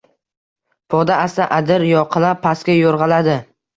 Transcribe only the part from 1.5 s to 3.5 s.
adir yoqalab pastga yo‘rg‘aladi.